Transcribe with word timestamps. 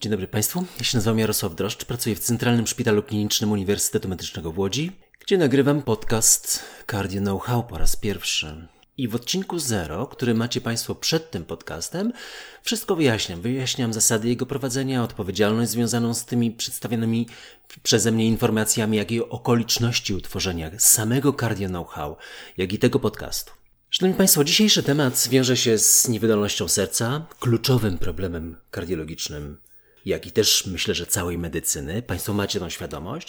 Dzień 0.00 0.10
dobry 0.10 0.28
Państwu, 0.28 0.64
ja 0.78 0.84
się 0.84 0.96
nazywam 0.96 1.18
Jarosław 1.18 1.54
Droszcz, 1.54 1.84
pracuję 1.84 2.16
w 2.16 2.18
Centralnym 2.18 2.66
Szpitalu 2.66 3.02
Klinicznym 3.02 3.52
Uniwersytetu 3.52 4.08
Medycznego 4.08 4.52
w 4.52 4.58
Łodzi, 4.58 4.92
gdzie 5.20 5.38
nagrywam 5.38 5.82
podcast 5.82 6.60
Cardio 6.90 7.20
Know-how 7.20 7.64
po 7.64 7.78
raz 7.78 7.96
pierwszy. 7.96 8.68
I 8.96 9.08
w 9.08 9.14
odcinku 9.14 9.58
zero, 9.58 10.06
który 10.06 10.34
macie 10.34 10.60
Państwo 10.60 10.94
przed 10.94 11.30
tym 11.30 11.44
podcastem, 11.44 12.12
wszystko 12.62 12.96
wyjaśniam. 12.96 13.40
Wyjaśniam 13.40 13.92
zasady 13.92 14.28
jego 14.28 14.46
prowadzenia, 14.46 15.02
odpowiedzialność 15.02 15.70
związaną 15.70 16.14
z 16.14 16.24
tymi 16.24 16.50
przedstawionymi 16.50 17.26
przeze 17.82 18.12
mnie 18.12 18.26
informacjami, 18.26 18.96
jak 18.96 19.10
i 19.10 19.20
okoliczności 19.20 20.14
utworzenia 20.14 20.70
samego 20.78 21.32
Cardio 21.32 21.68
Know-how, 21.68 22.16
jak 22.56 22.72
i 22.72 22.78
tego 22.78 23.00
podcastu. 23.00 23.52
Szanowni 23.90 24.18
Państwo, 24.18 24.44
dzisiejszy 24.44 24.82
temat 24.82 25.28
wiąże 25.30 25.56
się 25.56 25.78
z 25.78 26.08
niewydolnością 26.08 26.68
serca, 26.68 27.26
kluczowym 27.40 27.98
problemem 27.98 28.56
kardiologicznym, 28.70 29.58
jak 30.08 30.26
i 30.26 30.32
też 30.32 30.66
myślę, 30.66 30.94
że 30.94 31.06
całej 31.06 31.38
medycyny. 31.38 32.02
Państwo 32.02 32.32
macie 32.32 32.60
tą 32.60 32.68
świadomość. 32.68 33.28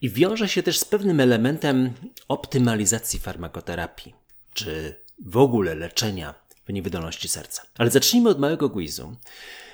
I 0.00 0.10
wiąże 0.10 0.48
się 0.48 0.62
też 0.62 0.78
z 0.78 0.84
pewnym 0.84 1.20
elementem 1.20 1.92
optymalizacji 2.28 3.18
farmakoterapii, 3.18 4.14
czy 4.54 5.00
w 5.18 5.36
ogóle 5.36 5.74
leczenia 5.74 6.34
w 6.68 6.72
niewydolności 6.72 7.28
serca. 7.28 7.62
Ale 7.78 7.90
zacznijmy 7.90 8.30
od 8.30 8.38
małego 8.38 8.70
quizu. 8.70 9.16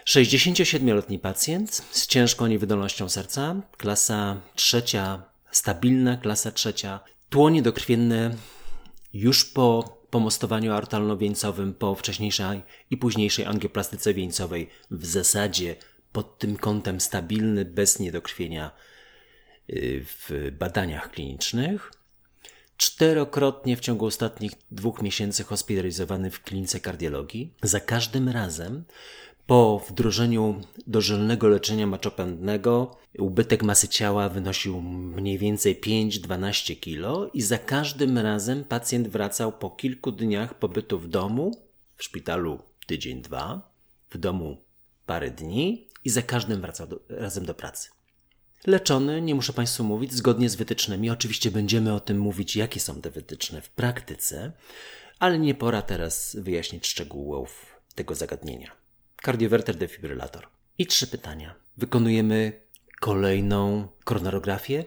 67-letni 0.06 1.18
pacjent 1.18 1.82
z 1.90 2.06
ciężką 2.06 2.46
niewydolnością 2.46 3.08
serca, 3.08 3.62
klasa 3.76 4.40
trzecia, 4.54 5.22
stabilna 5.50 6.16
klasa 6.16 6.52
trzecia, 6.52 7.00
tło 7.30 7.50
niedokrwienne 7.50 8.34
już 9.12 9.44
po 9.44 9.98
pomostowaniu 10.10 10.72
aortalno-wieńcowym, 10.72 11.74
po 11.74 11.94
wcześniejszej 11.94 12.62
i 12.90 12.96
późniejszej 12.96 13.44
angioplastyce 13.44 14.14
wieńcowej 14.14 14.68
w 14.90 15.06
zasadzie 15.06 15.76
pod 16.12 16.38
tym 16.38 16.56
kątem 16.56 17.00
stabilny, 17.00 17.64
bez 17.64 17.98
niedokrwienia 17.98 18.70
y, 19.70 20.04
w 20.04 20.52
badaniach 20.58 21.10
klinicznych. 21.10 21.92
Czterokrotnie 22.76 23.76
w 23.76 23.80
ciągu 23.80 24.06
ostatnich 24.06 24.52
dwóch 24.70 25.02
miesięcy 25.02 25.44
hospitalizowany 25.44 26.30
w 26.30 26.42
klinice 26.42 26.80
kardiologii. 26.80 27.54
Za 27.62 27.80
każdym 27.80 28.28
razem 28.28 28.84
po 29.46 29.84
wdrożeniu 29.88 30.60
dożylnego 30.86 31.48
leczenia 31.48 31.86
maczopędnego 31.86 32.96
ubytek 33.18 33.62
masy 33.62 33.88
ciała 33.88 34.28
wynosił 34.28 34.80
mniej 34.80 35.38
więcej 35.38 35.80
5-12 35.80 36.80
kg 36.80 37.30
i 37.34 37.42
za 37.42 37.58
każdym 37.58 38.18
razem 38.18 38.64
pacjent 38.64 39.08
wracał 39.08 39.52
po 39.52 39.70
kilku 39.70 40.12
dniach 40.12 40.54
pobytu 40.54 40.98
w 40.98 41.08
domu, 41.08 41.50
w 41.96 42.04
szpitalu 42.04 42.58
tydzień, 42.86 43.22
dwa, 43.22 43.72
w 44.10 44.18
domu 44.18 44.56
parę 45.06 45.30
dni 45.30 45.88
i 46.04 46.10
za 46.10 46.22
każdym 46.22 46.60
wracał 46.60 46.86
do, 46.86 47.00
razem 47.08 47.46
do 47.46 47.54
pracy. 47.54 47.88
Leczony, 48.66 49.22
nie 49.22 49.34
muszę 49.34 49.52
Państwu 49.52 49.84
mówić, 49.84 50.12
zgodnie 50.12 50.48
z 50.48 50.54
wytycznymi. 50.54 51.10
Oczywiście 51.10 51.50
będziemy 51.50 51.94
o 51.94 52.00
tym 52.00 52.18
mówić, 52.18 52.56
jakie 52.56 52.80
są 52.80 53.00
te 53.00 53.10
wytyczne 53.10 53.62
w 53.62 53.70
praktyce, 53.70 54.52
ale 55.18 55.38
nie 55.38 55.54
pora 55.54 55.82
teraz 55.82 56.36
wyjaśnić 56.40 56.86
szczegółów 56.86 57.66
tego 57.94 58.14
zagadnienia. 58.14 58.70
Kardiowerter 59.16 59.76
defibrylator. 59.76 60.46
I 60.78 60.86
trzy 60.86 61.06
pytania. 61.06 61.54
Wykonujemy 61.76 62.62
kolejną 63.00 63.88
koronarografię? 64.04 64.84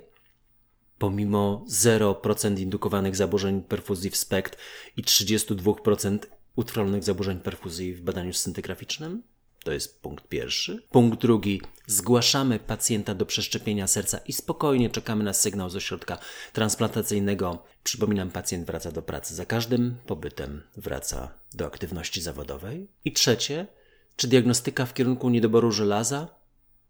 Pomimo 0.98 1.66
0% 1.70 2.60
indukowanych 2.60 3.16
zaburzeń 3.16 3.62
perfuzji 3.62 4.10
w 4.10 4.18
SPECT 4.18 4.58
i 4.98 5.04
32% 5.04 6.20
utrwalonych 6.56 7.04
zaburzeń 7.04 7.40
perfuzji 7.40 7.94
w 7.94 8.02
badaniu 8.02 8.34
scintygraficznym? 8.34 9.24
To 9.66 9.72
jest 9.72 10.02
punkt 10.02 10.28
pierwszy. 10.28 10.84
Punkt 10.92 11.22
drugi. 11.22 11.62
Zgłaszamy 11.88 12.60
pacjenta 12.60 13.16
do 13.16 13.26
przeszczepienia 13.26 13.88
serca 13.88 14.18
i 14.18 14.34
spokojnie 14.34 14.90
czekamy 14.90 15.24
na 15.24 15.34
sygnał 15.34 15.70
z 15.70 15.76
ośrodka 15.76 16.18
transplantacyjnego. 16.54 17.64
Przypominam, 17.84 18.32
pacjent 18.32 18.68
wraca 18.68 18.92
do 18.92 19.02
pracy. 19.02 19.36
Za 19.36 19.46
każdym 19.46 19.96
pobytem 20.06 20.62
wraca 20.78 21.32
do 21.54 21.66
aktywności 21.66 22.22
zawodowej. 22.22 22.88
I 23.06 23.14
trzecie. 23.14 23.68
Czy 24.16 24.28
diagnostyka 24.28 24.86
w 24.86 24.94
kierunku 24.94 25.30
niedoboru 25.30 25.72
żelaza? 25.72 26.28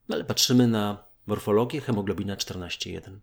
No 0.10 0.16
ale 0.16 0.24
patrzymy 0.24 0.68
na 0.68 1.06
morfologię 1.26 1.82
hemoglobina 1.82 2.36
14,1. 2.36 3.18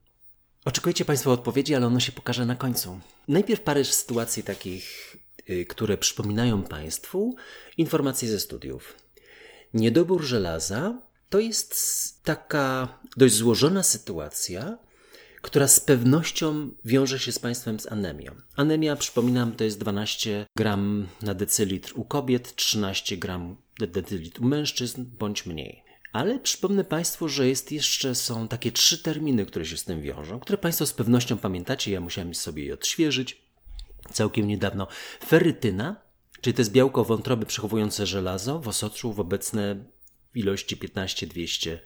Oczekujecie 0.64 1.04
Państwo 1.04 1.32
odpowiedzi, 1.32 1.74
ale 1.74 1.86
ono 1.86 2.00
się 2.00 2.12
pokaże 2.12 2.46
na 2.46 2.56
końcu. 2.56 3.00
Najpierw 3.28 3.60
parę 3.60 3.84
sytuacji 3.84 4.42
takich, 4.42 5.16
yy, 5.48 5.64
które 5.64 5.98
przypominają 5.98 6.62
Państwu 6.62 7.36
informacje 7.76 8.28
ze 8.28 8.40
studiów. 8.40 9.01
Niedobór 9.74 10.22
żelaza 10.22 11.02
to 11.30 11.38
jest 11.38 11.74
taka 12.24 12.98
dość 13.16 13.34
złożona 13.34 13.82
sytuacja, 13.82 14.78
która 15.42 15.68
z 15.68 15.80
pewnością 15.80 16.70
wiąże 16.84 17.18
się 17.18 17.32
z 17.32 17.38
Państwem 17.38 17.80
z 17.80 17.92
anemią. 17.92 18.32
Anemia, 18.56 18.96
przypominam, 18.96 19.52
to 19.52 19.64
jest 19.64 19.78
12 19.78 20.46
gram 20.56 21.08
na 21.22 21.34
decylitr 21.34 21.92
u 21.96 22.04
kobiet, 22.04 22.54
13 22.56 23.16
gram 23.16 23.56
na 23.80 23.86
decylitr 23.86 24.42
u 24.42 24.44
mężczyzn, 24.44 25.04
bądź 25.18 25.46
mniej. 25.46 25.82
Ale 26.12 26.38
przypomnę 26.38 26.84
Państwu, 26.84 27.28
że 27.28 27.48
jest 27.48 27.72
jeszcze, 27.72 28.14
są 28.14 28.48
takie 28.48 28.72
trzy 28.72 29.02
terminy, 29.02 29.46
które 29.46 29.64
się 29.64 29.76
z 29.76 29.84
tym 29.84 30.02
wiążą, 30.02 30.40
które 30.40 30.58
Państwo 30.58 30.86
z 30.86 30.92
pewnością 30.92 31.38
pamiętacie, 31.38 31.90
ja 31.90 32.00
musiałem 32.00 32.34
sobie 32.34 32.64
je 32.64 32.74
odświeżyć 32.74 33.42
całkiem 34.12 34.48
niedawno. 34.48 34.86
Ferytyna, 35.26 35.96
czyli 36.42 36.54
to 36.54 36.60
jest 36.60 36.72
białko 36.72 37.04
wątroby 37.04 37.46
przechowujące 37.46 38.06
żelazo 38.06 38.60
w 38.60 38.68
osoczu 38.68 39.12
w 39.12 39.20
obecne 39.20 39.84
ilości 40.34 40.76
15-200 40.76 41.78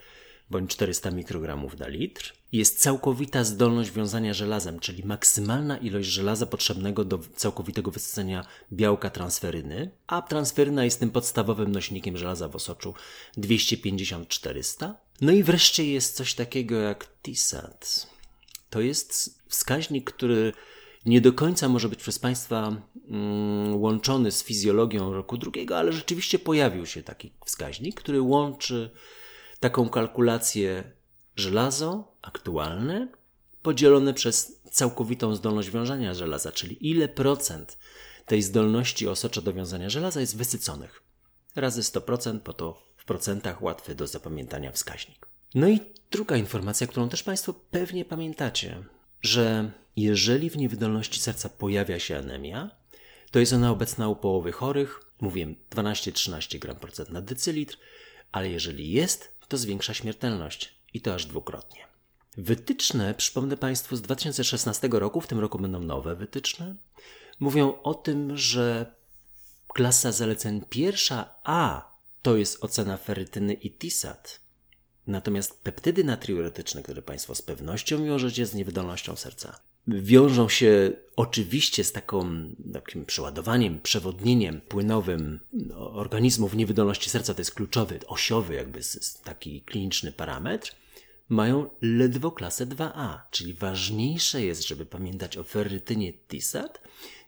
bądź 0.50 0.70
400 0.70 1.10
mikrogramów 1.10 1.78
na 1.78 1.88
litr. 1.88 2.32
Jest 2.52 2.80
całkowita 2.80 3.44
zdolność 3.44 3.90
wiązania 3.90 4.34
żelazem, 4.34 4.80
czyli 4.80 5.04
maksymalna 5.04 5.78
ilość 5.78 6.08
żelaza 6.08 6.46
potrzebnego 6.46 7.04
do 7.04 7.18
całkowitego 7.36 7.90
wysycenia 7.90 8.46
białka 8.72 9.10
transferyny, 9.10 9.90
a 10.06 10.22
transferyna 10.22 10.84
jest 10.84 11.00
tym 11.00 11.10
podstawowym 11.10 11.72
nośnikiem 11.72 12.16
żelaza 12.16 12.48
w 12.48 12.56
osoczu 12.56 12.94
250-400. 13.38 14.94
No 15.20 15.32
i 15.32 15.42
wreszcie 15.42 15.92
jest 15.92 16.16
coś 16.16 16.34
takiego 16.34 16.76
jak 16.76 17.08
TISAT. 17.22 18.06
To 18.70 18.80
jest 18.80 19.38
wskaźnik, 19.48 20.10
który 20.10 20.52
nie 21.06 21.20
do 21.20 21.32
końca 21.32 21.68
może 21.68 21.88
być 21.88 21.98
przez 21.98 22.18
Państwa 22.18 22.76
mm, 23.08 23.76
łączony 23.76 24.32
z 24.32 24.44
fizjologią 24.44 25.12
roku 25.12 25.38
drugiego, 25.38 25.78
ale 25.78 25.92
rzeczywiście 25.92 26.38
pojawił 26.38 26.86
się 26.86 27.02
taki 27.02 27.32
wskaźnik, 27.44 28.00
który 28.00 28.20
łączy 28.20 28.90
taką 29.60 29.88
kalkulację 29.88 30.92
żelazo 31.36 32.12
aktualne 32.22 33.08
podzielone 33.62 34.14
przez 34.14 34.60
całkowitą 34.70 35.34
zdolność 35.34 35.70
wiązania 35.70 36.14
żelaza, 36.14 36.52
czyli 36.52 36.90
ile 36.90 37.08
procent 37.08 37.78
tej 38.26 38.42
zdolności 38.42 39.08
osocza 39.08 39.40
do 39.40 39.52
wiązania 39.52 39.90
żelaza 39.90 40.20
jest 40.20 40.36
wysyconych. 40.36 41.02
Razy 41.56 41.82
100%, 41.82 42.40
po 42.40 42.52
to 42.52 42.82
w 42.96 43.04
procentach 43.04 43.62
łatwy 43.62 43.94
do 43.94 44.06
zapamiętania 44.06 44.72
wskaźnik. 44.72 45.26
No 45.54 45.68
i 45.68 45.80
druga 46.10 46.36
informacja, 46.36 46.86
którą 46.86 47.08
też 47.08 47.22
Państwo 47.22 47.54
pewnie 47.70 48.04
pamiętacie, 48.04 48.84
że 49.22 49.70
jeżeli 49.96 50.50
w 50.50 50.56
niewydolności 50.56 51.20
serca 51.20 51.48
pojawia 51.48 51.98
się 51.98 52.18
anemia, 52.18 52.70
to 53.30 53.38
jest 53.38 53.52
ona 53.52 53.70
obecna 53.70 54.08
u 54.08 54.16
połowy 54.16 54.52
chorych, 54.52 55.00
mówię 55.20 55.54
12-13 55.70 56.58
gram 56.58 56.76
procent 56.76 57.10
na 57.10 57.22
decylitr, 57.22 57.78
ale 58.32 58.50
jeżeli 58.50 58.92
jest, 58.92 59.36
to 59.48 59.56
zwiększa 59.56 59.94
śmiertelność 59.94 60.74
i 60.94 61.00
to 61.00 61.14
aż 61.14 61.26
dwukrotnie. 61.26 61.86
Wytyczne, 62.36 63.14
przypomnę 63.14 63.56
Państwu, 63.56 63.96
z 63.96 64.02
2016 64.02 64.88
roku, 64.92 65.20
w 65.20 65.26
tym 65.26 65.38
roku 65.40 65.58
będą 65.58 65.80
nowe 65.80 66.16
wytyczne, 66.16 66.74
mówią 67.40 67.82
o 67.82 67.94
tym, 67.94 68.36
że 68.36 68.94
klasa 69.68 70.12
zaleceń 70.12 70.62
pierwsza 70.70 71.34
A 71.44 71.90
to 72.22 72.36
jest 72.36 72.64
ocena 72.64 72.96
ferytyny 72.96 73.54
i 73.54 73.70
TISAT. 73.70 74.40
Natomiast 75.06 75.60
peptydy 75.62 76.04
natriuretyczne, 76.04 76.82
które 76.82 77.02
Państwo 77.02 77.34
z 77.34 77.42
pewnością 77.42 78.04
wiążecie 78.04 78.46
z 78.46 78.54
niewydolnością 78.54 79.16
serca, 79.16 79.60
wiążą 79.88 80.48
się 80.48 80.92
oczywiście 81.16 81.84
z 81.84 81.92
taką, 81.92 82.48
takim 82.72 83.04
przeładowaniem, 83.04 83.80
przewodnieniem 83.80 84.60
płynowym 84.60 85.40
organizmów 85.76 86.54
niewydolności 86.54 87.10
serca, 87.10 87.34
to 87.34 87.40
jest 87.40 87.54
kluczowy, 87.54 88.00
osiowy 88.06 88.54
jakby 88.54 88.80
taki 89.24 89.60
kliniczny 89.62 90.12
parametr, 90.12 90.74
mają 91.28 91.70
ledwo 91.82 92.30
klasę 92.30 92.66
2A, 92.66 93.18
czyli 93.30 93.54
ważniejsze 93.54 94.42
jest, 94.42 94.68
żeby 94.68 94.86
pamiętać 94.86 95.36
o 95.36 95.44
ferrytynie 95.44 96.12
TISAT 96.12 96.82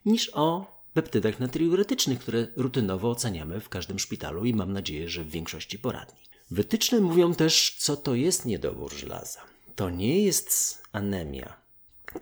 niż 0.06 0.30
o 0.34 0.78
peptydach 0.94 1.40
natriuretycznych, 1.40 2.18
które 2.18 2.46
rutynowo 2.56 3.10
oceniamy 3.10 3.60
w 3.60 3.68
każdym 3.68 3.98
szpitalu 3.98 4.44
i 4.44 4.54
mam 4.54 4.72
nadzieję, 4.72 5.08
że 5.08 5.24
w 5.24 5.30
większości 5.30 5.78
poradni. 5.78 6.27
Wytyczne 6.50 7.00
mówią 7.00 7.34
też, 7.34 7.76
co 7.78 7.96
to 7.96 8.14
jest 8.14 8.44
niedobór 8.44 8.92
żelaza. 8.92 9.40
To 9.76 9.90
nie 9.90 10.22
jest 10.22 10.82
anemia, 10.92 11.60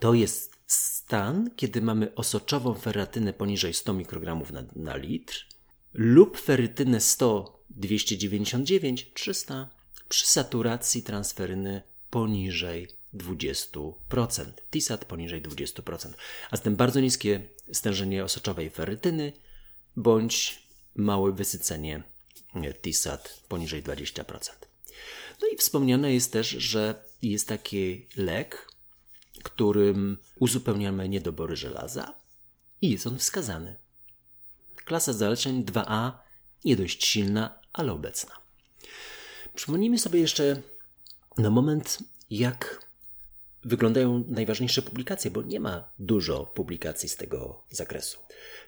to 0.01 0.15
jest 0.15 0.53
stan, 0.67 1.51
kiedy 1.57 1.83
mamy 1.83 2.15
osoczową 2.15 2.75
ferratynę 2.75 3.33
poniżej 3.33 3.75
100 3.75 3.93
mikrogramów 3.93 4.51
na, 4.51 4.65
na 4.77 4.97
litr 4.97 5.47
lub 5.95 6.41
ferytynę 6.41 7.01
100, 7.01 7.63
299, 7.71 9.11
300 9.15 9.71
przy 10.09 10.27
saturacji 10.27 11.03
transferyny 11.03 11.83
poniżej 12.11 12.89
20%. 13.15 13.93
TISAT 14.71 15.05
poniżej 15.05 15.43
20%. 15.43 16.13
A 16.51 16.57
zatem 16.57 16.77
bardzo 16.77 17.01
niskie 17.01 17.49
stężenie 17.73 18.25
osoczowej 18.25 18.71
ferytyny 18.71 19.33
bądź 19.97 20.63
małe 20.95 21.33
wysycenie 21.33 22.03
TISAT 22.83 23.41
poniżej 23.49 23.83
20%. 23.83 24.51
No 25.43 25.49
i 25.49 25.57
wspomniane 25.57 26.15
jest 26.15 26.33
też, 26.33 26.49
że 26.49 27.05
jest 27.23 27.49
taki 27.49 28.07
lek, 28.17 28.69
którym 29.43 30.19
uzupełniamy 30.39 31.09
niedobory 31.09 31.57
żelaza 31.57 32.15
i 32.83 32.91
jest 32.91 33.07
on 33.07 33.19
wskazany. 33.19 33.77
Klasa 34.85 35.13
zaleceń 35.13 35.65
2A 35.65 36.13
nie 36.65 36.77
dość 36.77 37.07
silna, 37.07 37.59
ale 37.73 37.93
obecna. 37.93 38.35
Przypomnijmy 39.55 39.99
sobie 39.99 40.21
jeszcze 40.21 40.63
na 41.39 41.51
moment, 41.51 41.99
jak 42.31 42.87
wyglądają 43.65 44.25
najważniejsze 44.29 44.83
publikacje, 44.83 45.31
bo 45.31 45.43
nie 45.43 45.61
ma 45.61 45.89
dużo 45.99 46.47
publikacji 46.47 47.09
z 47.09 47.17
tego 47.17 47.63
zakresu. 47.71 48.19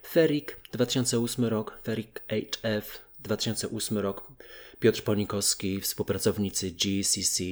Ferik 0.07 0.59
2008 0.71 1.45
rok, 1.45 1.79
Ferik 1.83 2.23
HF 2.27 3.08
2008 3.19 3.97
rok, 3.97 4.31
Piotr 4.79 5.03
Ponikowski, 5.03 5.81
współpracownicy 5.81 6.71
GCC, 6.71 7.43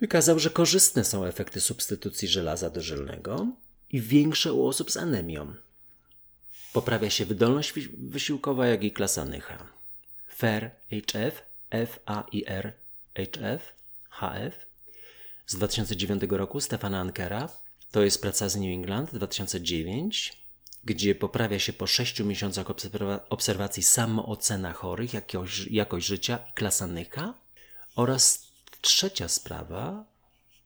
wykazał, 0.00 0.38
że 0.38 0.50
korzystne 0.50 1.04
są 1.04 1.24
efekty 1.24 1.60
substytucji 1.60 2.28
żelaza 2.28 2.70
dożylnego 2.70 3.46
i 3.90 4.00
większe 4.00 4.52
u 4.52 4.66
osób 4.66 4.90
z 4.90 4.96
anemią. 4.96 5.54
Poprawia 6.72 7.10
się 7.10 7.24
wydolność 7.24 7.72
wysiłkowa, 7.98 8.66
jak 8.66 8.84
i 8.84 8.92
klasa 8.92 9.24
Nycha. 9.24 9.68
FAIR 10.26 10.70
HF, 10.90 11.42
FAIR 11.70 12.72
HF, 13.14 13.72
HF 14.10 14.66
z 15.46 15.56
2009 15.56 16.22
roku 16.30 16.60
Stefana 16.60 17.00
Ankera. 17.00 17.48
To 17.90 18.02
jest 18.02 18.22
praca 18.22 18.48
z 18.48 18.56
New 18.56 18.74
England 18.74 19.14
2009, 19.14 20.41
gdzie 20.84 21.14
poprawia 21.14 21.58
się 21.58 21.72
po 21.72 21.86
6 21.86 22.20
miesiącach 22.20 22.66
obserwacji 23.28 23.82
samoocena 23.82 24.72
chorych, 24.72 25.14
jakość, 25.14 25.66
jakość 25.66 26.06
życia 26.06 26.38
i 26.50 26.52
klasa 26.52 26.86
Nycha. 26.86 27.34
Oraz 27.96 28.52
trzecia 28.80 29.28
sprawa 29.28 30.04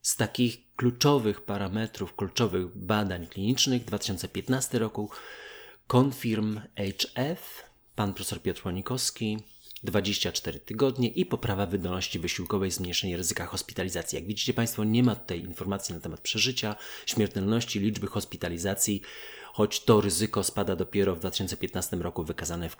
z 0.02 0.16
takich 0.16 0.74
kluczowych 0.76 1.40
parametrów, 1.40 2.16
kluczowych 2.16 2.76
badań 2.78 3.26
klinicznych 3.26 3.84
2015 3.84 4.78
roku 4.78 5.10
Confirm 5.92 6.60
HF, 6.76 7.62
pan 7.94 8.14
profesor 8.14 8.42
Piotr 8.42 8.62
Łonikowski, 8.64 9.38
24 9.82 10.60
tygodnie 10.60 11.08
i 11.08 11.26
poprawa 11.26 11.66
wydolności 11.66 12.18
wysiłkowej, 12.18 12.70
zmniejszenie 12.70 13.16
ryzyka 13.16 13.46
hospitalizacji. 13.46 14.16
Jak 14.16 14.26
widzicie 14.26 14.54
Państwo, 14.54 14.84
nie 14.84 15.02
ma 15.02 15.14
tutaj 15.14 15.40
informacji 15.40 15.94
na 15.94 16.00
temat 16.00 16.20
przeżycia, 16.20 16.76
śmiertelności, 17.06 17.80
liczby 17.80 18.06
hospitalizacji, 18.06 19.02
choć 19.56 19.84
to 19.84 20.00
ryzyko 20.00 20.44
spada 20.44 20.76
dopiero 20.76 21.14
w 21.14 21.20
2015 21.20 21.96
roku 21.96 22.24
wykazane 22.24 22.68
w 22.68 22.76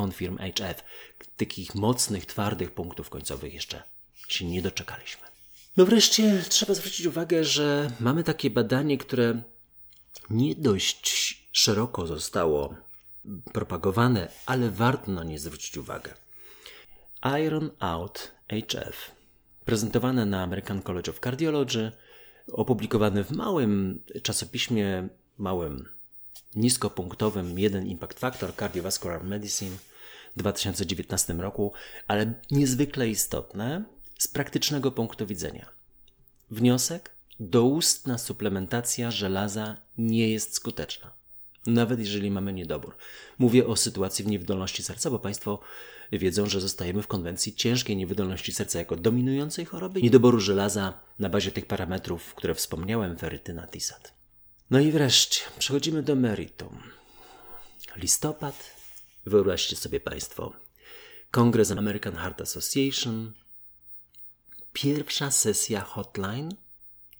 Confirm 0.00 0.38
HF. 0.38 0.84
Takich 1.36 1.74
mocnych, 1.74 2.26
twardych 2.26 2.70
punktów 2.70 3.10
końcowych 3.10 3.54
jeszcze 3.54 3.82
się 4.28 4.44
nie 4.44 4.62
doczekaliśmy. 4.62 5.26
No 5.76 5.86
wreszcie 5.86 6.44
trzeba 6.48 6.74
zwrócić 6.74 7.06
uwagę, 7.06 7.44
że 7.44 7.90
mamy 8.00 8.24
takie 8.24 8.50
badanie, 8.50 8.98
które 8.98 9.42
nie 10.30 10.54
dość 10.54 11.36
szeroko 11.52 12.06
zostało 12.06 12.74
propagowane, 13.52 14.28
ale 14.46 14.70
warto 14.70 15.10
na 15.12 15.24
nie 15.24 15.38
zwrócić 15.38 15.76
uwagę. 15.76 16.14
Iron 17.46 17.70
Out 17.78 18.30
HF, 18.48 19.10
prezentowane 19.64 20.26
na 20.26 20.42
American 20.42 20.82
College 20.82 21.10
of 21.10 21.20
Cardiology, 21.20 21.92
opublikowane 22.52 23.24
w 23.24 23.30
małym 23.30 24.02
czasopiśmie, 24.22 25.08
małym, 25.38 25.99
niskopunktowym, 26.54 27.58
jeden 27.58 27.86
Impact 27.86 28.18
Factor 28.18 28.56
Cardiovascular 28.56 29.24
Medicine 29.24 29.76
w 30.36 30.38
2019 30.38 31.32
roku, 31.32 31.72
ale 32.08 32.34
niezwykle 32.50 33.08
istotne 33.08 33.84
z 34.18 34.28
praktycznego 34.28 34.92
punktu 34.92 35.26
widzenia. 35.26 35.66
Wniosek: 36.50 37.10
doustna 37.40 38.18
suplementacja 38.18 39.10
żelaza 39.10 39.76
nie 39.98 40.30
jest 40.30 40.54
skuteczna 40.54 41.20
nawet 41.66 42.00
jeżeli 42.00 42.30
mamy 42.30 42.52
niedobór. 42.52 42.96
Mówię 43.38 43.66
o 43.66 43.76
sytuacji 43.76 44.24
w 44.24 44.28
niewydolności 44.28 44.82
serca, 44.82 45.10
bo 45.10 45.18
Państwo 45.18 45.60
wiedzą, 46.12 46.46
że 46.46 46.60
zostajemy 46.60 47.02
w 47.02 47.06
konwencji 47.06 47.54
ciężkiej 47.54 47.96
niewydolności 47.96 48.52
serca 48.52 48.78
jako 48.78 48.96
dominującej 48.96 49.64
choroby, 49.64 50.02
niedoboru 50.02 50.40
żelaza 50.40 51.00
na 51.18 51.28
bazie 51.28 51.52
tych 51.52 51.66
parametrów, 51.66 52.34
które 52.34 52.54
wspomniałem, 52.54 53.16
ferytyna, 53.16 53.66
tisat. 53.66 54.19
No 54.70 54.80
i 54.80 54.92
wreszcie 54.92 55.40
przechodzimy 55.58 56.02
do 56.02 56.16
meritum. 56.16 56.82
Listopad, 57.96 58.76
wyobraźcie 59.26 59.76
sobie 59.76 60.00
Państwo, 60.00 60.52
Kongres 61.30 61.70
American 61.70 62.16
Heart 62.16 62.40
Association, 62.40 63.32
pierwsza 64.72 65.30
sesja 65.30 65.80
hotline 65.80 66.48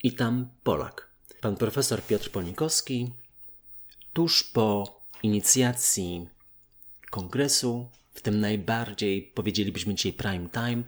i 0.03 0.13
tam 0.13 0.51
Polak. 0.63 1.11
Pan 1.41 1.57
profesor 1.57 2.03
Piotr 2.03 2.31
Ponikowski, 2.31 3.11
tuż 4.13 4.43
po 4.43 5.01
inicjacji 5.23 6.29
kongresu, 7.11 7.91
w 8.21 8.23
tym 8.23 8.41
najbardziej 8.41 9.23
powiedzielibyśmy 9.23 9.95
dzisiaj 9.95 10.13
prime 10.13 10.49
time, 10.49 10.83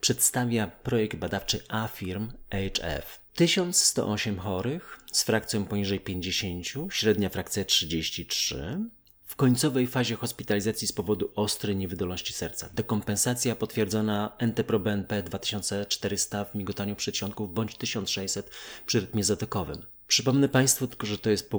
przedstawia 0.00 0.66
projekt 0.66 1.16
badawczy 1.16 1.60
AFIRM 1.68 2.32
HF. 2.50 3.20
1108 3.34 4.38
chorych 4.38 4.98
z 5.12 5.22
frakcją 5.22 5.64
poniżej 5.64 6.00
50, 6.00 6.66
średnia 6.90 7.28
frakcja 7.28 7.64
33, 7.64 8.78
w 9.24 9.36
końcowej 9.36 9.86
fazie 9.86 10.14
hospitalizacji 10.16 10.88
z 10.88 10.92
powodu 10.92 11.30
ostrej 11.34 11.76
niewydolności 11.76 12.32
serca. 12.32 12.68
Dekompensacja 12.74 13.56
potwierdzona 13.56 14.32
NT-proBNP 14.38 15.22
2400 15.22 16.44
w 16.44 16.54
migotaniu 16.54 16.96
przedsionków 16.96 17.54
bądź 17.54 17.76
1600 17.76 18.50
przy 18.86 19.00
rytmie 19.00 19.24
zatokowym. 19.24 19.82
Przypomnę 20.06 20.48
Państwu 20.48 20.86
tylko, 20.86 21.06
że 21.06 21.18
to 21.18 21.30
jest 21.30 21.50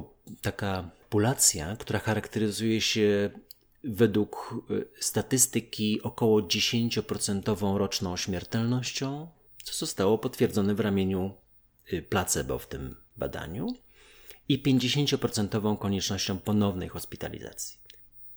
taka 0.42 0.90
populacja, 1.10 1.76
która 1.76 1.98
charakteryzuje 1.98 2.80
się 2.80 3.30
według 3.84 4.54
y, 4.70 4.88
statystyki 5.00 6.02
około 6.02 6.40
10% 6.40 7.76
roczną 7.78 8.16
śmiertelnością, 8.16 9.28
co 9.62 9.74
zostało 9.74 10.18
potwierdzone 10.18 10.74
w 10.74 10.80
ramieniu 10.80 11.34
y, 11.92 12.02
placebo 12.02 12.58
w 12.58 12.66
tym 12.66 12.96
badaniu, 13.16 13.74
i 14.50 14.62
50% 14.62 15.78
koniecznością 15.78 16.38
ponownej 16.38 16.88
hospitalizacji. 16.88 17.78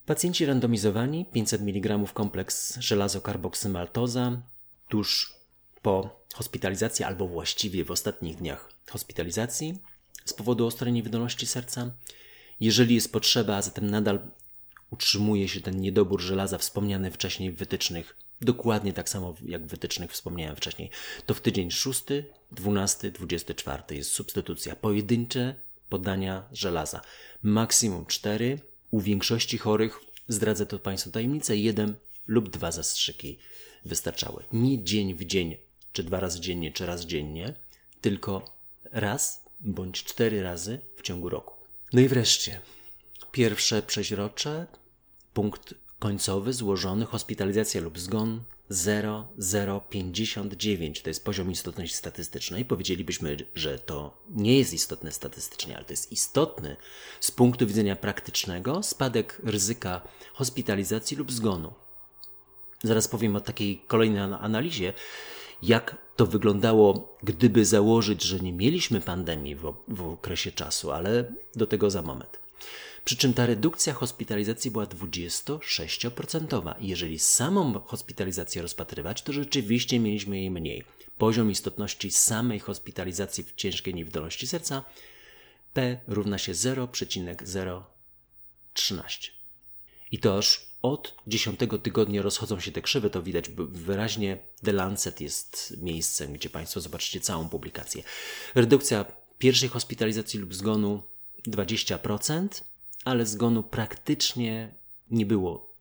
Pacjenci 0.06 0.46
randomizowani 0.46 1.26
500 1.26 1.62
mg 1.62 2.00
kompleks 2.14 2.78
żelazokarboksymaltoza 2.80 4.42
tuż 4.90 5.36
po 5.82 6.24
hospitalizacji 6.34 7.06
albo 7.06 7.28
właściwie 7.28 7.86
w 7.86 7.92
ostatnich 7.92 8.36
dniach 8.36 8.70
hospitalizacji 8.90 9.80
z 10.26 10.34
powodu 10.34 10.66
ostrej 10.66 10.94
niewydolności 10.94 11.48
serca. 11.48 11.92
Jeżeli 12.60 12.96
jest 12.96 13.12
potrzeba, 13.12 13.56
a 13.56 13.62
zatem 13.62 13.90
nadal 13.90 14.32
utrzymuje 14.94 15.48
się 15.48 15.62
ten 15.62 15.82
niedobór 15.82 16.22
żelaza 16.22 16.58
wspomniany 16.58 17.12
wcześniej 17.12 17.52
w 17.52 17.58
wytycznych, 17.58 18.16
dokładnie 18.42 18.94
tak 18.94 19.10
samo 19.10 19.36
jak 19.46 19.66
w 19.66 19.70
wytycznych 19.70 20.12
wspomniałem 20.12 20.56
wcześniej, 20.56 20.90
to 21.26 21.34
w 21.34 21.42
tydzień 21.42 21.72
6, 21.72 22.04
12, 22.52 23.12
24 23.12 23.84
jest 23.90 24.12
substytucja. 24.12 24.76
Pojedyncze 24.76 25.56
podania 25.90 26.44
żelaza. 26.52 27.02
Maksimum 27.44 28.06
4. 28.06 28.60
U 28.92 29.00
większości 29.02 29.58
chorych, 29.58 30.00
zdradzę 30.28 30.66
to 30.66 30.80
Państwu 30.80 31.12
tajemnicę, 31.12 31.58
jeden 31.58 31.96
lub 32.28 32.50
dwa 32.50 32.72
zastrzyki 32.72 33.38
wystarczały. 33.86 34.44
Nie 34.54 34.84
dzień 34.84 35.14
w 35.14 35.26
dzień, 35.26 35.58
czy 35.94 36.04
dwa 36.04 36.20
razy 36.20 36.40
dziennie, 36.40 36.72
czy 36.72 36.86
raz 36.86 37.02
dziennie, 37.06 37.54
tylko 38.02 38.56
raz 38.92 39.44
bądź 39.60 40.04
cztery 40.04 40.44
razy 40.44 40.80
w 40.96 41.02
ciągu 41.02 41.30
roku. 41.30 41.54
No 41.94 42.02
i 42.02 42.08
wreszcie, 42.08 42.62
pierwsze 43.32 43.82
przeźrocze, 43.82 44.68
punkt 45.34 45.74
końcowy 46.00 46.54
złożony, 46.54 47.06
hospitalizacja 47.06 47.82
lub 47.82 48.00
zgon 48.00 48.44
0,059 48.70 51.02
to 51.02 51.10
jest 51.10 51.26
poziom 51.26 51.52
istotności 51.52 51.98
statystycznej. 51.98 52.66
Powiedzielibyśmy, 52.66 53.38
że 53.56 53.80
to 53.80 54.18
nie 54.30 54.58
jest 54.58 54.74
istotne 54.74 55.12
statystycznie, 55.12 55.76
ale 55.76 55.86
to 55.86 55.94
jest 55.94 56.12
istotny 56.12 56.76
z 57.20 57.32
punktu 57.32 57.68
widzenia 57.68 57.96
praktycznego 57.96 58.84
spadek 58.84 59.42
ryzyka 59.44 60.02
hospitalizacji 60.34 61.18
lub 61.18 61.32
zgonu. 61.32 61.74
Zaraz 62.84 63.08
powiem 63.08 63.36
o 63.36 63.42
takiej 63.42 63.80
kolejnej 63.88 64.22
analizie, 64.22 64.94
jak 65.62 65.98
to 66.16 66.26
wyglądało, 66.26 67.18
gdyby 67.24 67.66
założyć, 67.66 68.24
że 68.24 68.40
nie 68.40 68.54
mieliśmy 68.54 69.02
pandemii 69.02 69.56
w, 69.56 69.74
w 69.88 70.02
okresie 70.02 70.52
czasu, 70.52 70.92
ale 70.92 71.34
do 71.56 71.68
tego 71.68 71.90
za 71.90 72.02
moment. 72.02 72.40
Przy 73.06 73.18
czym 73.18 73.34
ta 73.34 73.46
redukcja 73.46 73.94
hospitalizacji 73.94 74.72
była 74.72 74.86
26%. 74.86 76.76
Jeżeli 76.80 77.20
samą 77.20 77.80
hospitalizację 77.80 78.62
rozpatrywać, 78.62 79.22
to 79.22 79.34
rzeczywiście 79.34 80.00
mieliśmy 80.00 80.38
jej 80.38 80.52
mniej. 80.52 80.84
Poziom 81.18 81.52
istotności 81.52 82.12
samej 82.12 82.60
hospitalizacji 82.60 83.44
w 83.44 83.56
ciężkiej 83.56 83.94
niewydolności 83.94 84.48
serca 84.48 84.84
P 85.74 86.00
równa 86.08 86.38
się 86.38 86.54
0,013. 86.54 89.32
I 90.12 90.20
to 90.20 90.38
aż 90.38 90.74
od 90.82 91.16
10 91.28 91.60
tygodnia 91.84 92.22
rozchodzą 92.22 92.60
się 92.60 92.72
te 92.72 92.82
krzywe, 92.82 93.10
to 93.10 93.22
widać 93.22 93.50
wyraźnie. 93.70 94.38
The 94.64 94.74
Lancet 94.74 95.22
jest 95.22 95.74
miejscem, 95.82 96.34
gdzie 96.34 96.50
Państwo 96.50 96.82
zobaczycie 96.82 97.20
całą 97.20 97.50
publikację. 97.50 98.04
Redukcja 98.56 99.06
pierwszej 99.38 99.70
hospitalizacji 99.70 100.40
lub 100.40 100.56
zgonu 100.56 101.04
20%, 101.48 102.48
ale 103.04 103.26
zgonu 103.26 103.64
praktycznie 103.64 104.76
nie 105.12 105.26
było 105.26 105.74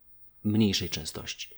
mniejszej 0.44 0.90
częstości. 0.90 1.48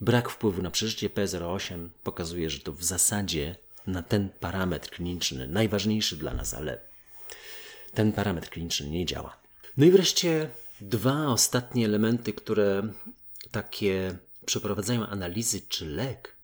Brak 0.00 0.28
wpływu 0.28 0.62
na 0.62 0.70
przeżycie 0.70 1.08
P08 1.08 1.88
pokazuje, 2.02 2.50
że 2.50 2.58
to 2.58 2.72
w 2.72 2.84
zasadzie 2.84 3.56
na 3.86 4.02
ten 4.02 4.28
parametr 4.28 4.90
kliniczny, 4.90 5.48
najważniejszy 5.48 6.16
dla 6.16 6.34
nas, 6.34 6.54
ale 6.54 6.80
ten 7.94 8.12
parametr 8.12 8.48
kliniczny 8.48 8.90
nie 8.90 9.06
działa. 9.06 9.36
No 9.76 9.86
i 9.86 9.90
wreszcie 9.90 10.50
dwa 10.80 11.26
ostatnie 11.26 11.84
elementy, 11.84 12.32
które 12.32 12.82
takie 13.50 14.18
przeprowadzają 14.46 15.06
analizy, 15.06 15.60
czy 15.68 15.86
lek, 15.86 16.36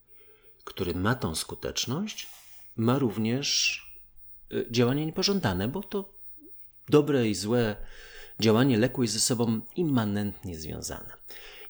który 0.64 0.94
ma 0.94 1.14
tą 1.14 1.35
skuteczność, 1.35 2.28
ma 2.76 2.99
również 2.99 3.80
y, 4.52 4.66
działanie 4.71 5.06
niepożądane, 5.06 5.68
bo 5.68 5.83
to 5.83 6.14
dobre 6.88 7.28
i 7.28 7.35
złe 7.35 7.76
działanie 8.41 8.79
leku 8.79 9.03
jest 9.03 9.14
ze 9.14 9.21
sobą 9.21 9.61
immanentnie 9.76 10.57
związane. 10.57 11.14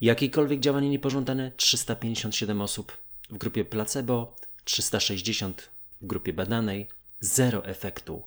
Jakiekolwiek 0.00 0.60
działanie 0.60 0.90
niepożądane 0.90 1.52
357 1.56 2.60
osób 2.60 2.98
w 3.30 3.38
grupie 3.38 3.64
placebo, 3.64 4.36
360 4.64 5.70
w 6.02 6.06
grupie 6.06 6.32
badanej, 6.32 6.88
zero 7.20 7.64
efektu, 7.64 8.22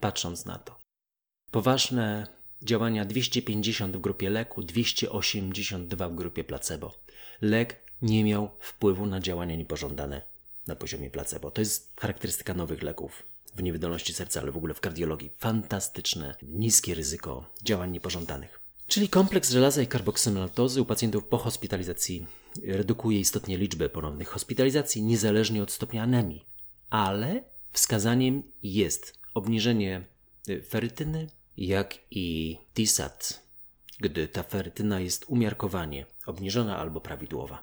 patrząc 0.00 0.44
na 0.46 0.58
to. 0.58 0.76
Poważne 1.50 2.26
działania 2.62 3.04
250 3.04 3.96
w 3.96 4.00
grupie 4.00 4.30
leku, 4.30 4.62
282 4.62 6.08
w 6.08 6.14
grupie 6.14 6.44
placebo. 6.44 6.94
Lek 7.40 7.76
nie 8.02 8.24
miał 8.24 8.50
wpływu 8.60 9.06
na 9.06 9.20
działania 9.20 9.56
niepożądane 9.56 10.22
na 10.66 10.76
poziomie 10.76 11.10
placebo. 11.10 11.50
To 11.50 11.60
jest 11.60 11.92
charakterystyka 12.00 12.54
nowych 12.54 12.82
leków 12.82 13.29
w 13.54 13.62
niewydolności 13.62 14.14
serca, 14.14 14.40
ale 14.40 14.52
w 14.52 14.56
ogóle 14.56 14.74
w 14.74 14.80
kardiologii. 14.80 15.30
Fantastyczne, 15.38 16.34
niskie 16.42 16.94
ryzyko 16.94 17.50
działań 17.62 17.90
niepożądanych. 17.90 18.60
Czyli 18.86 19.08
kompleks 19.08 19.50
żelaza 19.50 19.82
i 19.82 19.86
karboksymaltozy 19.86 20.82
u 20.82 20.84
pacjentów 20.84 21.24
po 21.24 21.38
hospitalizacji 21.38 22.26
redukuje 22.62 23.20
istotnie 23.20 23.58
liczbę 23.58 23.88
ponownych 23.88 24.28
hospitalizacji, 24.28 25.02
niezależnie 25.02 25.62
od 25.62 25.72
stopnia 25.72 26.02
anemii. 26.02 26.46
Ale 26.90 27.44
wskazaniem 27.72 28.42
jest 28.62 29.18
obniżenie 29.34 30.04
y, 30.48 30.62
ferytyny, 30.62 31.28
jak 31.56 31.98
i 32.10 32.58
TISAT, 32.74 33.42
gdy 34.00 34.28
ta 34.28 34.42
ferytyna 34.42 35.00
jest 35.00 35.24
umiarkowanie 35.28 36.06
obniżona 36.26 36.78
albo 36.78 37.00
prawidłowa. 37.00 37.62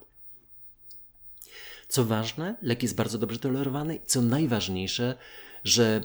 Co 1.88 2.06
ważne, 2.06 2.56
lek 2.62 2.84
jest 2.84 2.96
bardzo 2.96 3.18
dobrze 3.18 3.40
tolerowany 3.40 3.96
i 3.96 4.02
co 4.06 4.22
najważniejsze, 4.22 5.18
że 5.68 6.02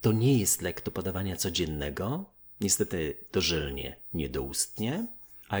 to 0.00 0.12
nie 0.12 0.38
jest 0.38 0.62
lek 0.62 0.84
do 0.84 0.90
podawania 0.90 1.36
codziennego, 1.36 2.24
niestety 2.60 3.14
dożylnie, 3.32 3.96
niedoustnie. 4.14 5.06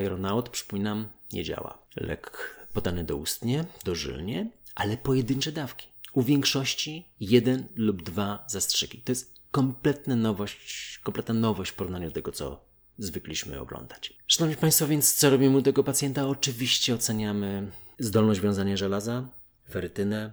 Ironaut, 0.02 0.48
przypominam, 0.48 1.08
nie 1.32 1.44
działa. 1.44 1.78
Lek 1.96 2.56
podany 2.72 3.04
doustnie, 3.04 3.64
dożylnie, 3.84 4.50
ale 4.74 4.96
pojedyncze 4.96 5.52
dawki. 5.52 5.86
U 6.12 6.22
większości 6.22 7.08
jeden 7.20 7.66
lub 7.74 8.02
dwa 8.02 8.44
zastrzyki. 8.46 8.98
To 8.98 9.12
jest 9.12 9.34
kompletna 9.50 10.16
nowość, 10.16 11.00
kompletna 11.02 11.34
nowość 11.34 11.70
w 11.70 11.74
porównaniu 11.74 12.08
do 12.08 12.14
tego, 12.14 12.32
co 12.32 12.64
zwykliśmy 12.98 13.60
oglądać. 13.60 14.12
Szanowni 14.26 14.56
Państwo, 14.56 14.86
więc 14.86 15.14
co 15.14 15.30
robimy 15.30 15.56
u 15.56 15.62
tego 15.62 15.84
pacjenta? 15.84 16.28
Oczywiście 16.28 16.94
oceniamy 16.94 17.70
zdolność 17.98 18.40
wiązania 18.40 18.76
żelaza, 18.76 19.28
ferytynę. 19.70 20.32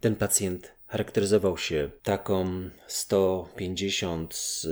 Ten 0.00 0.16
pacjent 0.16 0.73
charakteryzował 0.86 1.58
się 1.58 1.90
taką 2.02 2.70
150 2.86 4.62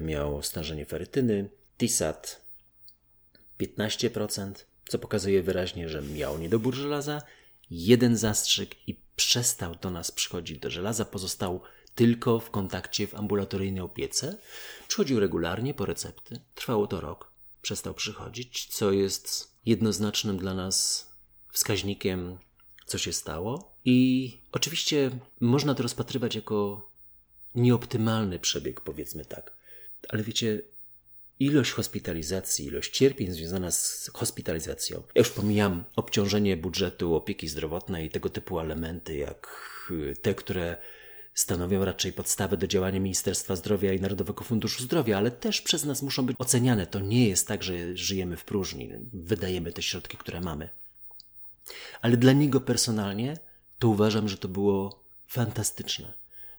miał 0.00 0.42
stężenie 0.42 0.86
ferytyny, 0.86 1.50
TISAT 1.78 2.40
15%, 3.60 4.52
co 4.88 4.98
pokazuje 4.98 5.42
wyraźnie, 5.42 5.88
że 5.88 6.02
miał 6.02 6.38
niedobór 6.38 6.74
żelaza, 6.74 7.22
jeden 7.70 8.16
zastrzyk 8.16 8.88
i 8.88 9.00
przestał 9.16 9.74
do 9.74 9.90
nas 9.90 10.10
przychodzić 10.10 10.58
do 10.58 10.70
żelaza, 10.70 11.04
pozostał 11.04 11.60
tylko 11.94 12.40
w 12.40 12.50
kontakcie 12.50 13.06
w 13.06 13.14
ambulatoryjnej 13.14 13.82
opiece. 13.82 14.36
Przychodził 14.88 15.20
regularnie 15.20 15.74
po 15.74 15.86
recepty. 15.86 16.40
Trwało 16.54 16.86
to 16.86 17.00
rok. 17.00 17.30
Przestał 17.62 17.94
przychodzić, 17.94 18.66
co 18.66 18.92
jest 18.92 19.54
jednoznacznym 19.66 20.38
dla 20.38 20.54
nas 20.54 21.06
wskaźnikiem, 21.52 22.38
co 22.86 22.98
się 22.98 23.12
stało. 23.12 23.69
I 23.84 24.38
oczywiście 24.52 25.10
można 25.40 25.74
to 25.74 25.82
rozpatrywać 25.82 26.34
jako 26.34 26.88
nieoptymalny 27.54 28.38
przebieg, 28.38 28.80
powiedzmy 28.80 29.24
tak. 29.24 29.52
Ale 30.08 30.22
wiecie, 30.22 30.62
ilość 31.40 31.70
hospitalizacji, 31.70 32.66
ilość 32.66 32.92
cierpień 32.92 33.32
związana 33.32 33.70
z 33.70 34.10
hospitalizacją. 34.14 35.02
Ja 35.14 35.20
już 35.20 35.30
pomijam 35.30 35.84
obciążenie 35.96 36.56
budżetu 36.56 37.14
opieki 37.14 37.48
zdrowotnej 37.48 38.06
i 38.06 38.10
tego 38.10 38.28
typu 38.28 38.60
elementy, 38.60 39.16
jak 39.16 39.70
te, 40.22 40.34
które 40.34 40.76
stanowią 41.34 41.84
raczej 41.84 42.12
podstawę 42.12 42.56
do 42.56 42.66
działania 42.66 43.00
Ministerstwa 43.00 43.56
Zdrowia 43.56 43.92
i 43.92 44.00
Narodowego 44.00 44.44
Funduszu 44.44 44.82
Zdrowia, 44.82 45.18
ale 45.18 45.30
też 45.30 45.60
przez 45.60 45.84
nas 45.84 46.02
muszą 46.02 46.26
być 46.26 46.36
oceniane. 46.38 46.86
To 46.86 47.00
nie 47.00 47.28
jest 47.28 47.48
tak, 47.48 47.62
że 47.62 47.96
żyjemy 47.96 48.36
w 48.36 48.44
próżni, 48.44 48.90
wydajemy 49.12 49.72
te 49.72 49.82
środki, 49.82 50.16
które 50.16 50.40
mamy. 50.40 50.68
Ale 52.02 52.16
dla 52.16 52.32
niego 52.32 52.60
personalnie 52.60 53.38
to 53.80 53.88
uważam, 53.88 54.28
że 54.28 54.38
to 54.38 54.48
było 54.48 55.04
fantastyczne. 55.26 56.12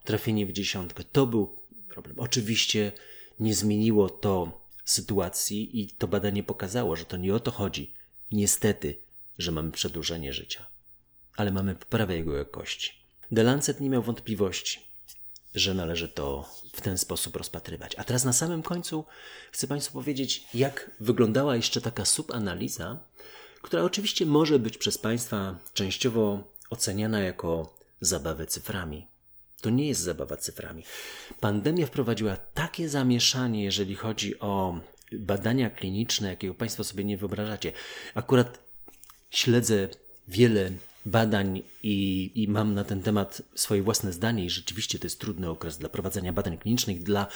Trafienie 0.04 0.46
w 0.46 0.52
dziesiątkę 0.52 1.04
to 1.04 1.28
był 1.28 1.60
problem. 1.90 2.20
Oczywiście 2.20 2.92
nie 3.40 3.56
zmieniło 3.56 4.10
to 4.10 4.62
sytuacji 4.86 5.82
i 5.82 5.90
to 5.90 6.08
badanie 6.08 6.44
pokazało, 6.44 6.96
że 6.96 7.06
to 7.06 7.18
nie 7.18 7.36
o 7.36 7.40
to 7.40 7.52
chodzi. 7.52 7.94
Niestety, 8.32 8.98
że 9.38 9.52
mamy 9.52 9.72
przedłużenie 9.72 10.34
życia, 10.34 10.66
ale 11.36 11.52
mamy 11.52 11.76
poprawę 11.76 12.18
jego 12.18 12.38
jakości. 12.38 12.92
The 13.36 13.44
Lancet 13.44 13.82
nie 13.82 13.90
miał 13.90 14.04
wątpliwości, 14.04 14.80
że 15.56 15.74
należy 15.74 16.10
to 16.10 16.50
w 16.74 16.82
ten 16.82 16.98
sposób 16.98 17.36
rozpatrywać. 17.36 17.96
A 17.96 18.04
teraz 18.04 18.26
na 18.26 18.34
samym 18.34 18.64
końcu 18.64 19.06
chcę 19.52 19.68
Państwu 19.68 19.94
powiedzieć, 19.94 20.44
jak 20.54 20.92
wyglądała 21.00 21.56
jeszcze 21.56 21.82
taka 21.82 22.06
subanaliza, 22.06 23.00
która 23.62 23.84
oczywiście 23.84 24.26
może 24.26 24.60
być 24.60 24.78
przez 24.78 24.98
Państwa 24.98 25.60
częściowo 25.74 26.52
oceniana 26.72 27.20
jako 27.20 27.76
zabawę 28.02 28.46
cyframi. 28.46 29.08
To 29.62 29.70
nie 29.70 29.88
jest 29.88 30.02
zabawa 30.02 30.38
cyframi. 30.38 30.84
Pandemia 31.40 31.86
wprowadziła 31.86 32.38
takie 32.54 32.90
zamieszanie, 32.90 33.64
jeżeli 33.64 33.96
chodzi 33.96 34.40
o 34.40 34.80
badania 35.12 35.70
kliniczne, 35.70 36.30
jakiego 36.30 36.54
Państwo 36.54 36.84
sobie 36.84 37.04
nie 37.04 37.18
wyobrażacie. 37.18 37.74
Akurat 38.16 38.60
śledzę 39.30 39.88
wiele 40.28 40.72
badań 41.06 41.62
i, 41.84 42.32
i 42.36 42.48
mam 42.48 42.74
na 42.74 42.84
ten 42.84 43.02
temat 43.02 43.42
swoje 43.56 43.82
własne 43.82 44.14
zdanie 44.14 44.46
i 44.46 44.50
rzeczywiście 44.50 45.00
to 45.00 45.06
jest 45.06 45.20
trudny 45.20 45.50
okres 45.50 45.78
dla 45.78 45.90
prowadzenia 45.90 46.34
badań 46.34 46.58
klinicznych, 46.58 47.04
dla 47.04 47.28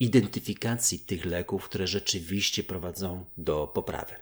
identyfikacji 0.00 0.98
tych 0.98 1.24
leków, 1.24 1.64
które 1.64 1.86
rzeczywiście 1.86 2.62
prowadzą 2.62 3.24
do 3.38 3.66
poprawy. 3.66 4.14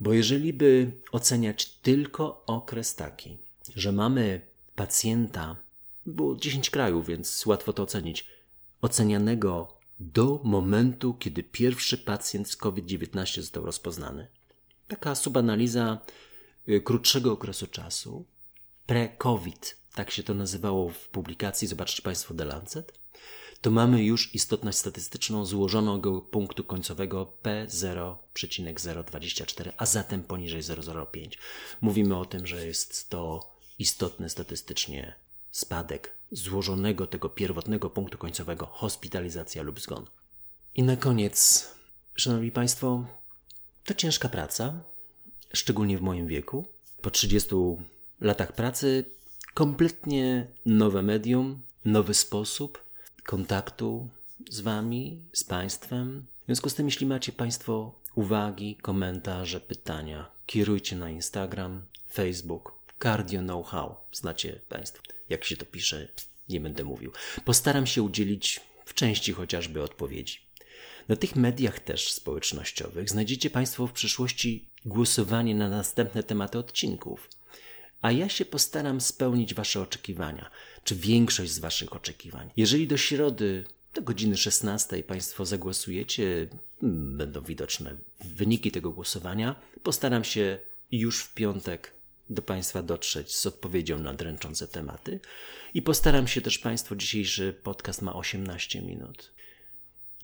Bo 0.00 0.12
jeżeli 0.12 0.52
by 0.52 0.90
oceniać 1.12 1.66
tylko 1.66 2.44
okres 2.46 2.94
taki, 2.94 3.38
że 3.76 3.92
mamy 3.92 4.40
pacjenta, 4.76 5.56
było 6.06 6.36
10 6.36 6.70
krajów, 6.70 7.06
więc 7.06 7.46
łatwo 7.46 7.72
to 7.72 7.82
ocenić, 7.82 8.26
ocenianego 8.82 9.76
do 10.00 10.40
momentu, 10.44 11.14
kiedy 11.14 11.42
pierwszy 11.42 11.98
pacjent 11.98 12.50
z 12.50 12.56
COVID-19 12.56 13.40
został 13.40 13.66
rozpoznany. 13.66 14.26
Taka 14.88 15.14
subanaliza 15.14 16.00
Y, 16.68 16.80
krótszego 16.80 17.32
okresu 17.32 17.66
czasu, 17.66 18.24
pre-COVID, 18.86 19.76
tak 19.94 20.10
się 20.10 20.22
to 20.22 20.34
nazywało 20.34 20.88
w 20.88 21.08
publikacji, 21.08 21.68
zobaczcie 21.68 22.02
Państwo 22.02 22.34
The 22.34 22.44
Lancet, 22.44 23.00
to 23.60 23.70
mamy 23.70 24.04
już 24.04 24.34
istotność 24.34 24.78
statystyczną 24.78 25.46
złożonego 25.46 26.20
punktu 26.20 26.64
końcowego 26.64 27.32
P0,024, 27.42 29.72
a 29.76 29.86
zatem 29.86 30.22
poniżej 30.22 30.62
0,05. 30.62 31.28
Mówimy 31.80 32.16
o 32.16 32.24
tym, 32.24 32.46
że 32.46 32.66
jest 32.66 33.08
to 33.08 33.53
istotny 33.78 34.30
statystycznie 34.30 35.14
spadek 35.50 36.12
złożonego 36.32 37.06
tego 37.06 37.28
pierwotnego 37.28 37.90
punktu 37.90 38.18
końcowego 38.18 38.66
hospitalizacja 38.66 39.62
lub 39.62 39.80
zgon. 39.80 40.06
I 40.74 40.82
na 40.82 40.96
koniec 40.96 41.68
Szanowni 42.14 42.50
Państwo, 42.50 43.06
to 43.84 43.94
ciężka 43.94 44.28
praca, 44.28 44.80
szczególnie 45.52 45.98
w 45.98 46.02
moim 46.02 46.26
wieku. 46.26 46.66
Po 47.00 47.10
30 47.10 47.54
latach 48.20 48.52
pracy 48.52 49.04
kompletnie 49.54 50.46
nowe 50.66 51.02
medium, 51.02 51.62
nowy 51.84 52.14
sposób 52.14 52.84
kontaktu 53.26 54.08
z 54.50 54.60
Wami, 54.60 55.22
z 55.32 55.44
Państwem. 55.44 56.26
W 56.42 56.46
związku 56.46 56.70
z 56.70 56.74
tym, 56.74 56.86
jeśli 56.86 57.06
macie 57.06 57.32
Państwo 57.32 57.94
uwagi, 58.14 58.76
komentarze, 58.76 59.60
pytania, 59.60 60.30
kierujcie 60.46 60.96
na 60.96 61.10
Instagram, 61.10 61.82
Facebook, 62.12 62.73
Cardio 63.02 63.40
Know-how. 63.40 63.96
Znacie 64.12 64.60
Państwo, 64.68 65.02
jak 65.28 65.44
się 65.44 65.56
to 65.56 65.66
pisze, 65.66 66.08
nie 66.48 66.60
będę 66.60 66.84
mówił. 66.84 67.12
Postaram 67.44 67.86
się 67.86 68.02
udzielić 68.02 68.60
w 68.84 68.94
części 68.94 69.32
chociażby 69.32 69.82
odpowiedzi. 69.82 70.38
Na 71.08 71.16
tych 71.16 71.36
mediach 71.36 71.80
też 71.80 72.12
społecznościowych 72.12 73.10
znajdziecie 73.10 73.50
Państwo 73.50 73.86
w 73.86 73.92
przyszłości 73.92 74.68
głosowanie 74.84 75.54
na 75.54 75.68
następne 75.68 76.22
tematy 76.22 76.58
odcinków. 76.58 77.28
A 78.00 78.12
ja 78.12 78.28
się 78.28 78.44
postaram 78.44 79.00
spełnić 79.00 79.54
Wasze 79.54 79.80
oczekiwania, 79.80 80.50
czy 80.84 80.96
większość 80.96 81.52
z 81.52 81.58
Waszych 81.58 81.96
oczekiwań. 81.96 82.50
Jeżeli 82.56 82.88
do 82.88 82.96
środy, 82.96 83.64
do 83.94 84.02
godziny 84.02 84.36
16 84.36 85.02
Państwo 85.02 85.44
zagłosujecie, 85.44 86.48
będą 87.16 87.40
widoczne 87.40 87.96
wyniki 88.24 88.70
tego 88.70 88.90
głosowania, 88.90 89.54
postaram 89.82 90.24
się 90.24 90.58
już 90.92 91.20
w 91.20 91.34
piątek 91.34 91.92
do 92.30 92.42
Państwa 92.42 92.82
dotrzeć 92.82 93.36
z 93.36 93.46
odpowiedzią 93.46 93.98
na 93.98 94.14
dręczące 94.14 94.68
tematy 94.68 95.20
i 95.74 95.82
postaram 95.82 96.28
się 96.28 96.40
też 96.40 96.58
Państwo, 96.58 96.96
dzisiejszy 96.96 97.60
podcast 97.62 98.02
ma 98.02 98.14
18 98.14 98.82
minut. 98.82 99.32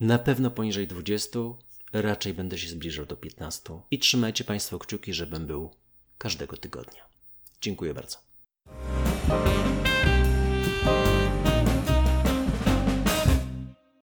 Na 0.00 0.19
pewno 0.19 0.50
poniżej 0.50 0.87
20, 0.87 1.38
raczej 1.92 2.35
będę 2.35 2.59
się 2.59 2.69
zbliżał 2.69 3.07
do 3.07 3.16
15 3.16 3.80
i 3.90 3.99
trzymajcie 3.99 4.45
Państwo 4.45 4.78
kciuki, 4.78 5.14
żebym 5.14 5.47
był 5.47 5.71
każdego 6.19 6.57
tygodnia. 6.57 7.04
Dziękuję 7.61 7.95
bardzo. 7.95 8.19